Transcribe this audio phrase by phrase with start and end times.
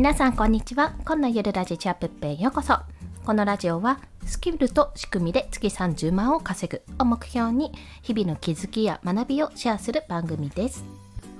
[0.00, 0.94] 皆さんこんにちは。
[1.04, 2.78] 今のゆるラジチャップッペへようこそ。
[3.26, 6.80] このラジオはスキルと仕組みで月30万を稼ぐ。
[6.98, 10.86] を目標に日々の気づきや学びをシェアする番組です。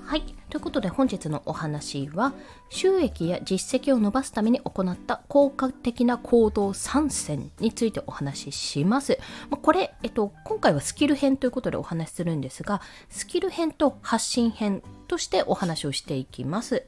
[0.05, 0.21] はい。
[0.51, 2.33] ということで本日のお話は
[2.69, 9.17] 収益や実績を伸ばすために行った効果的な行動3選についてお話しします。
[9.49, 16.85] まこれ、えっと、今回はスキル編ということでお話しするんですがスキル編と発信編としてお話をしていきます。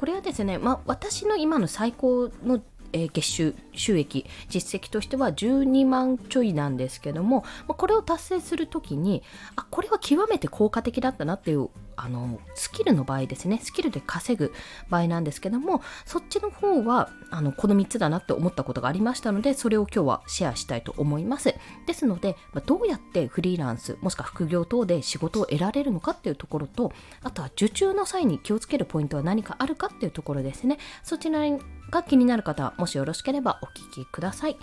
[0.00, 9.22] これはですね、まあ、私の今の最高のえー、月収収益実績としては12万ちょいなんですけども、まあ、これを達成する時に
[9.56, 11.68] あこれは極めて効果的だったなっていう
[12.02, 13.60] あのスキルの場合ですね。
[13.62, 14.54] スキルで稼ぐ
[14.88, 21.54] 場合なんですけどもそっちの方はあのこの3つだなって思ったことがありましたのでそれを今日はシェアしたいと思います。
[21.86, 30.78] ですので、まあ、どうやってフリーランスもしくは副業等で仕事を得られるのかっていうところとあとは受注の際に気をつけるポイントは何かあるかっていうところですね。
[31.02, 31.44] そちら
[31.90, 34.56] が気になる方はもしよろしければお聞きください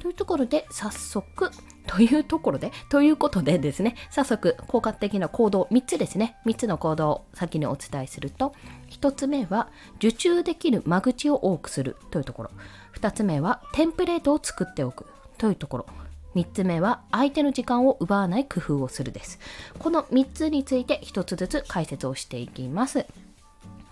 [0.00, 1.50] というところで早速
[1.86, 8.54] というところで、ということでですね、早速効果的な行動、3つですね、3つの行動を先にお伝えすると、
[8.90, 12.50] 1つ目は受注できる間口を多くするというところ、
[12.98, 15.06] 2つ目はテンプレートを作っておく
[15.38, 15.86] というところ、
[16.34, 19.38] 3つ目は相手の時間を奪わない工夫をするです。
[19.78, 23.06] この3つについて1つずつ解説をしていきます。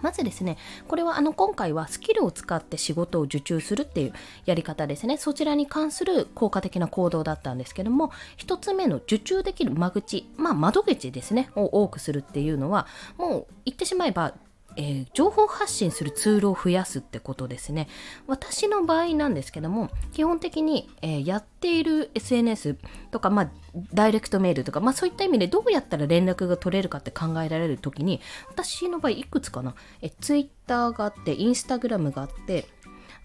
[0.02, 0.58] まずですね、
[0.88, 4.12] これはあの今回はスキルを使って仕事を受注するっていう
[4.44, 5.16] やり方ですね。
[5.16, 12.86] そちらに関する効果的な行動だったんですけども、1つ目の受注できる間口、まあ窓口ですね、を多くするっていうのは、
[13.16, 14.34] もう言ってしまえば
[14.76, 17.88] えー、情報発信するツールを増やすってことですね。
[18.26, 22.76] 私の場合なんですけども、基本的に、えー、やっている SNS
[23.10, 23.50] とか、まあ、
[23.94, 32.66] ダイレクトメールとか、まあ、そういった意味でどうやったら連絡が取れるかって考えられるときに、私の場合いくつかな、え、Twitter があって、Instagram があって、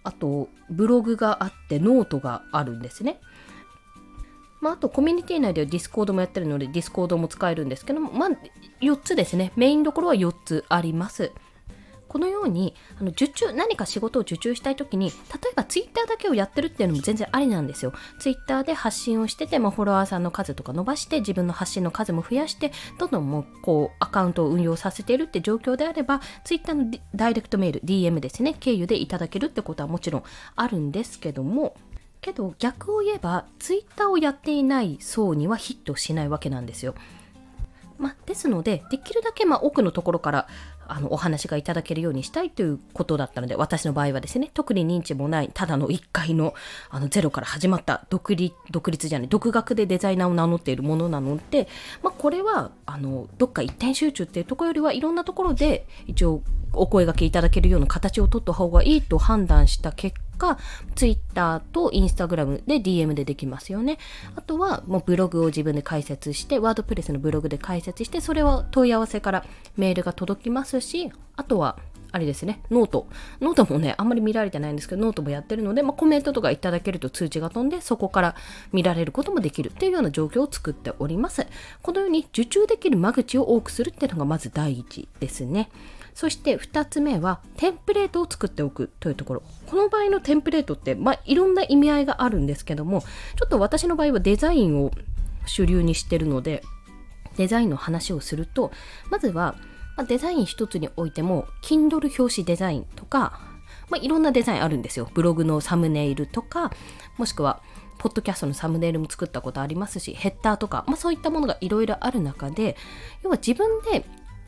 [0.04, 3.20] あと、ブログがあって、ノートがあるんですね。
[4.60, 8.30] まあ、あとコミュニティ内では Discord もやってるので Discord も使えるんですけども、まあ、
[8.82, 9.52] 4つですね。
[9.56, 11.32] メインどころは4つあります。
[12.08, 15.16] このようにあの受注何か仕事を受注したい時に例
[15.52, 17.94] えばツイッターだけをやってるっていうのも全然ありなんですよ。
[18.20, 30.24] ツイッターで発信をしてて、まあ、フォロワーさんの数とか伸ばして自分の発信の数も増やしてどんどんもうこうアカウントを運用させているって状況であればツイッターのダイレクトメール DM ですね経由でいただけるってことはもちろん
[30.56, 31.76] あるんですけども
[32.22, 36.96] けど逆を言えばツイッターをやっていない層にはヒットしないわけなんですよ。
[37.98, 40.48] ま、ですのでできるだけま奥のところから
[40.88, 46.54] あのお話がいただけるようにしたいということだったので私の場合はですね特に認知もないただの1回の
[46.90, 51.68] あのゼロから始まった独立独立じゃない独学でデザイナーを名乗っているものなので、
[52.04, 56.42] ま、これはあのどっか一点集中っていうところよりはいろんなところで一応
[56.80, 60.58] お声がけいただけるような形を取った方がいいと判断した結か、
[60.96, 63.98] Twitter と Instagram で DM でできますよね。
[64.36, 69.46] あとは、もうブログを自分で解説して、ワードプレスのブログで解説して、それは問い合わせから
[69.76, 71.78] メールが届きますし、あとは、
[72.10, 78.36] あれですね、 note。note もね、あんまり見られてないんですけど、ノートもやってるので、まあ、コメントとかいただけると通知が飛んで、そこから
[78.72, 81.46] 見られることもできるっていうような状況を作っております。
[81.82, 85.70] このように受注できる間口を多くするっていうのがまず第一ですね。
[86.18, 89.44] そして2つ目はテンプレートを作っておくというところ。
[89.68, 94.90] この場合のテンプレートって、まあ、いろんな意味合いがあるんですけどもちょっと私の場合はデザインを
[95.46, 96.64] 主流にしてるので
[97.36, 98.72] デザインの話をすると
[99.12, 99.54] まずは、
[99.96, 103.40] まあ、デザイン一つにおいても Kindle 表紙デザインとか、
[103.92, 105.08] まあ、いろんなデザインあるんですよ。
[105.14, 106.72] ブログのサムネイルとか
[107.20, 107.62] もしくは
[108.00, 112.76] ポッドキャストのサムネイルも作ったことありますしヘッダーとか、まあ、そういったものがいろいろある中で
[113.22, 114.04] 要は自分で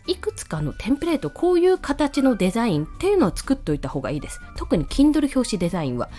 [0.09, 4.42] いくつかのテンプレート、こういう形のデザインっていうのを作っておいた方がいいです。
[4.58, 6.09] 特に Kindle 表紙デザインは。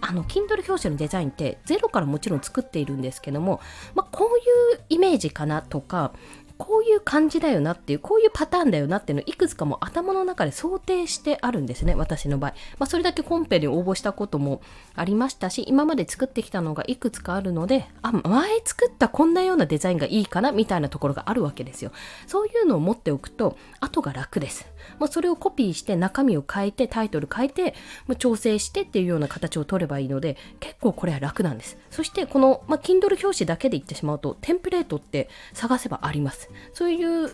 [0.00, 3.60] あの Kindle 表紙のデザインってゼロからもちろん作っているんですけども、
[3.94, 6.12] まあ、こういうイメージかなとか
[6.58, 12.54] こういう感じだよなっていう、こういうパターンだよなっていうのをいくつかも頭の中で想定してあるんですね、私の場合。
[12.78, 14.60] まあ、それだけコンペに応募したことも
[14.94, 21.92] ありましたし、今まで作ってきたのがいくつかあるので、あ、前作ったこんなようなデザインがいいかなみたいなところがあるわけですよ。
[22.26, 24.66] そういうのを持っておくと、後が楽です。
[24.98, 27.74] まあ、それをコピーして中身を変えて、タイトル変えて、
[28.06, 31.76] まあ、調整してっていうような形を取ればいいので、結構これは楽なんです。
[31.90, 36.45] そして、この、まあ、Kindle 表紙だけで言ってしまうと、テンプレートって探せばあります。。
[36.72, 37.30] そういう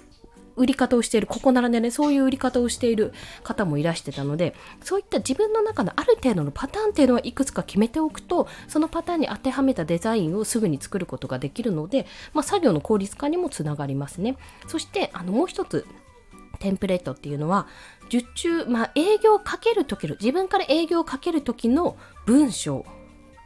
[0.57, 3.13] 売り方をしている、ここならでね、そういう売り方をしている
[3.43, 14.37] 方もいらしてたので、そういった自分の中のある程度のパターンっていうのはいくつか決めておくと、そのパターンに当てはめたデザインをすぐに作ることができるので、まあ、作業の効率化にもつながりますね。
[14.67, 15.87] そして、あの、もう一つ、
[16.59, 17.67] テンプレートっていうのは
[18.07, 22.85] 受注、まあ、営業をかける時の自分から営業をかける時の文章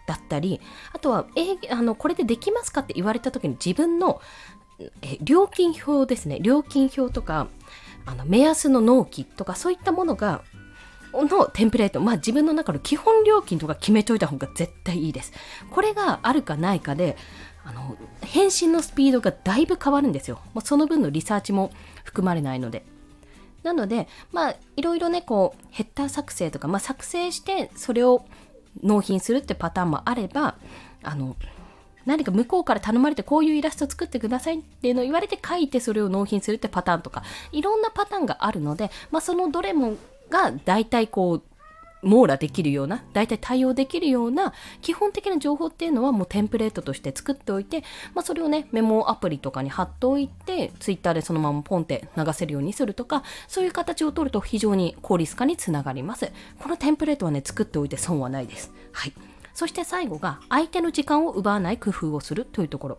[0.07, 0.61] だったり
[0.93, 4.21] あとはえあのこれでできますかって言われた時に自分の
[4.79, 7.49] え料金表ですね料金表とか
[8.05, 10.43] あの目安の納期とかそういったものが
[11.25, 15.33] のテンプレート、まあ自分の中の基本料金とか決めといた方が絶対いいです。
[15.71, 17.17] これがあるかないかで、
[17.65, 20.41] あの、返信のスピードがだいぶ変わるんですよ。
[20.55, 21.73] まあ、その分のリサーチも
[22.05, 22.85] 含まれないので。
[23.63, 28.25] なので、まあ、いろいろね、こう、ヘッダー作成とか、まあ、作成して、それを
[28.83, 30.57] 納品するってパターンもあれば、
[31.03, 31.35] あの、
[32.07, 37.23] 何か向こうから頼まれてこういうイラスト作ってくださいっていうのを言われて書いてそれを納品するってパターンとか
[37.53, 39.97] いろんなパターンがあるので、まあ、そのどれも
[40.31, 41.43] が大体こう
[42.03, 47.83] 網羅できるような大体対応できるような基本的な情報っていうのはもうテンプレートとして作っておいて、
[48.15, 56.31] まあ、それをねメモアプリとかに貼っておいてツイッターでそのままポンって流せるようにするとかそういう形を取ると非常に効率化につながります。
[56.59, 58.73] このテンプレートはね作っておいて損はないです。
[58.93, 59.13] はい。
[59.57, 62.99] そして最後が相手の時間を奪わない工夫をするというところ。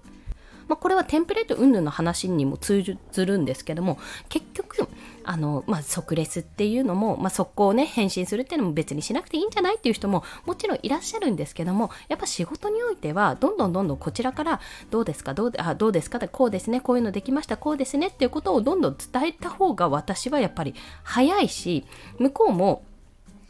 [0.68, 4.90] まあ、これはテンプレート云々の話にも通ずるんですけども結局
[5.24, 14.60] あの、まあ、即レスっていうのも、まあ、速攻ね返信するっていうのも別にしなくていいんじゃないっていう人ももちろんいらっしゃるんですけどもやっぱ仕事においてはどんどんどんどんこちらから
[14.90, 21.86] どうですかどうであどうですかこうですねこういうのできましたこうですねっていうことをどんどん伝えた方が私はやっぱり早いし
[22.20, 22.84] 向こうも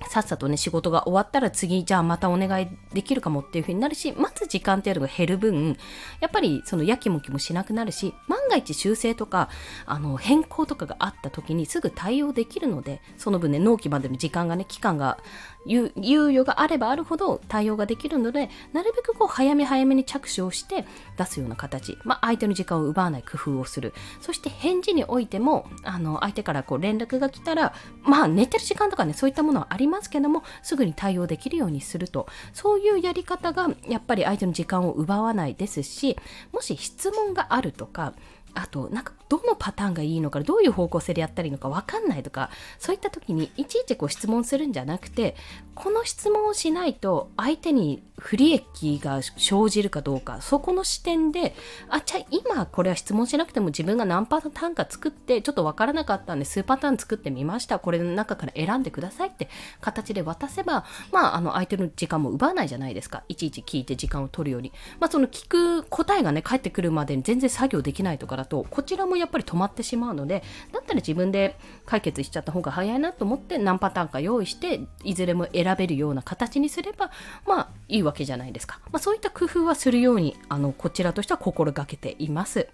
[0.06, 5.76] さっさとね、仕事が終わったら次、じゃあまたお願いできるかもっていう風になるし、待つ時間っていうのが減る分、
[6.20, 9.50] やっぱりそのやきもきもしなくなるし、万が一修正とか、
[9.88, 15.18] あの、変更とかがあった時にすぐ対応できるので、その分ね、納期までの時間がね、期間が
[15.66, 20.86] 猶予があればあるほど対応ができるので、なるべくこう早め早めに着手をして
[21.18, 23.94] 出すような形、まあ、相手の時間を奪わない工夫をする。
[24.22, 27.74] そして返事においても、あの、相手からこう連絡が来たら、
[28.04, 36.18] まあ、寝てる時間とかね、そういったものはありますけども、すぐに対応できるようにすると、そういうやり方がやっぱり相手の時間を奪わないですし、
[36.51, 38.13] もし質問があるとか、
[38.57, 42.50] あとなんかどのパターンがいいのかどういう方向性でやったらいいのか分かんないとか
[42.80, 45.36] そういった時にいちいちこう質問するんじゃなくて
[45.75, 50.42] この質問をしないと相手に不利益が生じるかどうか。
[50.42, 51.56] そこの視点で
[51.88, 57.80] あじゃあ今これは質問しなくても自分が何パターンか作ってちょっと分からなかったんで数パターン作ってみました。
[57.80, 59.50] これの中から選んでくださいって
[59.81, 63.24] 形で渡せばまああの相手の時間も奪わないじゃないですか。
[63.30, 64.74] いちいち聞いて時間を取るより。
[65.00, 71.56] まあその聞く答えがね返ってくるまでに全然作業できないとかだとこちらもやっぱり止まってしまうのでだったら自分で
[71.86, 77.12] 解決しちゃった方が早いなと思って何パターンか用意していずれも選べるような形にすれば
[77.46, 82.68] まあいいわけじゃないですか、まあ、そういった工夫はするようにあのこちらとしては心がけています。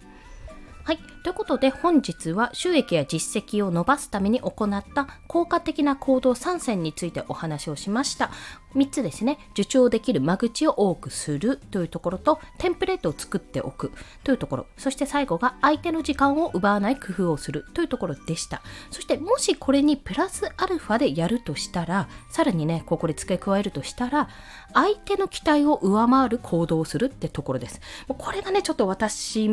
[0.83, 0.99] はい。
[1.23, 8.31] ということで本日は収益や実績を伸ばすために行った効果的な行動3選についてお話をしました。
[8.75, 9.37] 3つですね。
[9.51, 13.91] 受注できる間口を多くするというところと、テンプレートを作っておく
[14.23, 14.65] というところ。
[14.77, 18.61] そして最後が相手の時間を奪わない工夫をするというところでした。
[18.91, 24.27] そしてもしこれにプラスアルファでやるとしたら、さらにね、ここで付け加えるとしたら、
[24.73, 27.79] 相手の期待を上回る行動をするってところです。
[28.07, 29.47] これがね、ちょっと私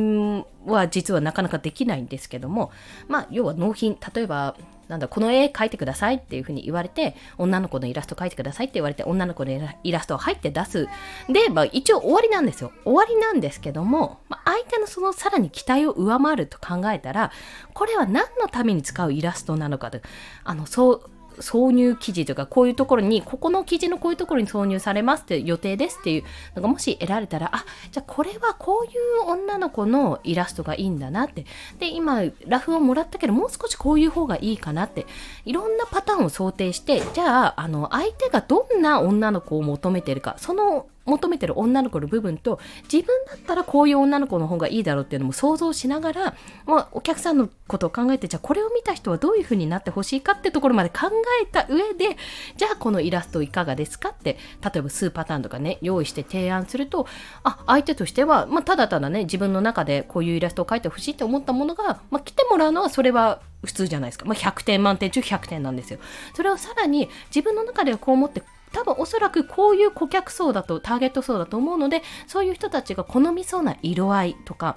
[0.67, 2.71] は実はなかなかできないんですけども、
[3.09, 4.57] まあ、要は納品、例えば、
[4.89, 9.53] なんだ、この絵描いてくださいっていうふうに言われて、女の子のイラスト描いてくださいって言われて、女の子の
[9.85, 10.89] イラストを入って出す。
[11.29, 12.73] で、まあ、一応終わりなんですよ。
[12.85, 17.31] 終わりなんですけども、まあ、相手のそのさらに期待を上回ると考えたら、
[17.73, 20.01] これは何のために使うイラストなのかと。
[20.43, 26.25] あの、そう、挿入記事とかこういうところにここの記事のこういうところに挿入されますって予定ですっていう。
[26.55, 31.47] のがもし得られたらあじゃあこれはこういう女の子のイラストがいいんだなって。
[31.79, 35.07] で今ラフをもらったけどもう少しこういう方がいいかなって。
[35.45, 42.61] いろんなパターンを想定してじゃああの相手がどんな女の子を求めてるかその求めてる女の子の部分と
[42.93, 46.35] 自分だったらこういう女の子の方がいいだろうっていうのも想像しながら、
[46.67, 51.11] まあ、お客さんのことを考えてじゃあこれを見た人はどういう風になってほしいかってところまで考
[51.43, 52.17] えた上で
[52.57, 57.07] じゃあこのイラストいかがですかって例えば数パターンとかね用意して提案すると
[57.45, 65.99] あ相手としては、まあ、ただただね自分の中でこういうイラストを描いてほしいって思ったものが、まあ、来てもらうのはそれは普通じゃないですか、まあ、100点満点中100点なんですよ
[66.35, 74.77] それをさらに自分の中ではこう思って多分おそらくこういう顧客層だとターゲット層だと思うのでそういう人たちが好みそうな色合いとか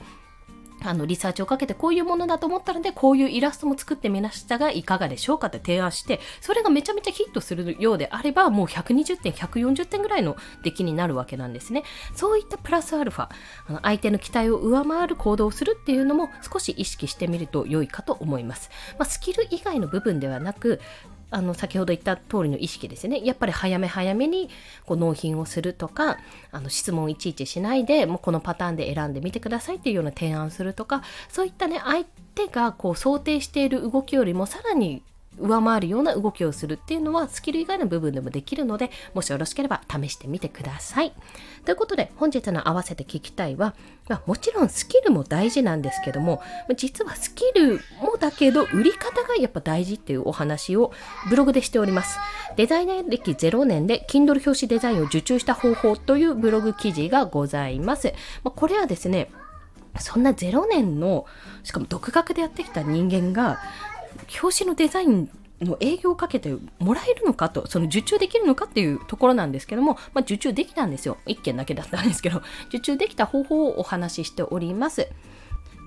[0.85, 11.83] あのリサーチをかけてこういうものだと思ったのでこういうイラストも作ってみましたがいかがでしょうかって提案してそれがめちゃめちゃヒットするようであればもう120点140点ぐらいの出来になるわけなんですね。
[12.13, 13.29] そういったプラスアルファ
[13.67, 18.69] あの相手の期待を上回る行動をするっていうのも少し意識してみると良いかと思います、
[19.00, 20.81] まあ、スキル以外の部分ではなく
[21.32, 23.22] あの先ほど言った通りの意識ですね。
[23.24, 24.50] やっぱり早め早めに
[24.86, 26.18] こう納品をするとか
[26.51, 35.03] あの質問いちいちしないでもうこのパターンで選んでみてくださいっていうような提案するとかそういったね相手がこう想定している動きよりもさらに
[35.40, 41.13] 上回るような動きをするっていうのはスキル以外の部分でもできるのでもしよろしければ試してみてください。
[41.66, 43.75] ということで本日の合わせて聞きたいは、
[44.10, 46.42] まあ、もちろんスキルも大事なんですけども
[46.75, 50.92] 実はスキルもだけど売り方がやっぱ大事っていうお話を
[51.30, 52.18] ブログでしております。
[52.56, 58.13] デザイナー歴0年で Kindle 表紙デザインを受注した方法というブログ記事がございます。
[58.44, 59.30] まあ、これはですね
[60.00, 61.25] そんな0年の
[61.63, 63.60] しかも独学でやってきた人間が
[64.42, 65.30] 表紙のデザイン
[65.62, 71.18] の営業をかけてもらえるのかと、その受注できるのかっていうところなんですけども、まあ、受注できたんですよ。
[71.25, 75.08] 1件だけだったんですけど、 受注できた方法をお話ししております。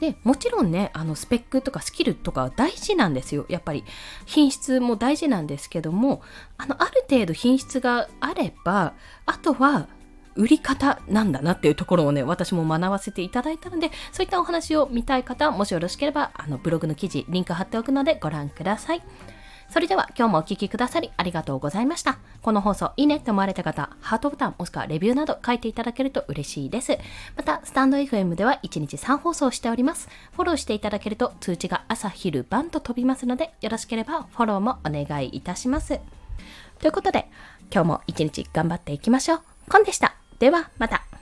[0.00, 3.82] でもちろんねあのスペックとかスキルとか大事なんですよやっぱり
[4.26, 6.20] 品質も大事なんですけども
[6.58, 8.92] あのある程度品質があれば
[9.24, 9.88] あとは
[10.36, 19.02] 売り方なんだなっていうところをね、私も学ばせていただいたので、そういったお話を見たい方、もしよろしければ、あの、ブログの記事、リンク貼っておくのでご覧ください。
[19.68, 22.18] それでは今日もお聴きくださりありがとうございました。
[22.42, 26.98] この放送いいねって思われた方、ハートボタンもしくはレビューなど書いていただけると嬉しいです。
[27.36, 30.08] また、スタンド FM では1日3放送しております。
[30.32, 36.00] フォローしていただけると通知が朝昼晩と飛びますので、よろしければフォローもお願いいたします。
[36.78, 37.28] ということで、
[37.72, 39.40] 今日も一日頑張っていきましょう。
[39.68, 40.25] コンでした。
[40.38, 41.15] ではまた。